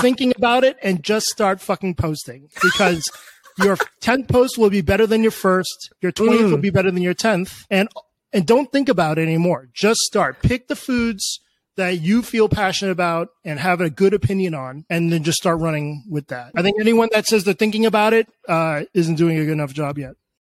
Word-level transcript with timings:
thinking 0.00 0.32
about 0.36 0.64
it 0.64 0.76
and 0.82 1.02
just 1.02 1.26
start 1.26 1.60
fucking 1.60 1.94
posting 1.94 2.48
because 2.62 3.08
your 3.62 3.76
10th 4.00 4.28
post 4.28 4.56
will 4.58 4.70
be 4.70 4.80
better 4.80 5.06
than 5.06 5.22
your 5.22 5.30
first. 5.32 5.90
Your 6.00 6.12
20th 6.12 6.38
Mm. 6.46 6.50
will 6.50 6.58
be 6.58 6.70
better 6.70 6.90
than 6.90 7.02
your 7.02 7.14
10th. 7.14 7.64
And, 7.70 7.88
and 8.32 8.46
don't 8.46 8.70
think 8.72 8.88
about 8.88 9.18
it 9.18 9.22
anymore. 9.22 9.68
Just 9.74 10.00
start. 10.00 10.42
Pick 10.42 10.68
the 10.68 10.76
foods 10.76 11.40
that 11.76 12.00
you 12.00 12.22
feel 12.22 12.48
passionate 12.48 12.90
about 12.90 13.28
and 13.44 13.58
have 13.60 13.80
a 13.80 13.88
good 13.88 14.12
opinion 14.12 14.52
on, 14.54 14.84
and 14.90 15.12
then 15.12 15.22
just 15.22 15.38
start 15.38 15.60
running 15.60 16.02
with 16.10 16.26
that. 16.26 16.50
I 16.56 16.62
think 16.62 16.80
anyone 16.80 17.08
that 17.12 17.26
says 17.26 17.44
they're 17.44 17.54
thinking 17.54 17.86
about 17.86 18.12
it 18.12 18.28
uh, 18.48 18.82
not 18.94 19.16
doing 19.16 19.38
a 19.38 19.44
good 19.44 19.52
enough 19.52 19.72
job 19.72 19.96
yet. 19.96 20.14